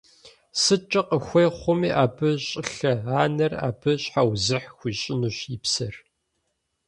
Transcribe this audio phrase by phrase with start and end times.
[0.61, 2.29] СыткӀэ къыхуей хъуми абы
[2.73, 5.95] щӀылъэ– анэр абы щхьэузыхь хуищӀынущ и псэр.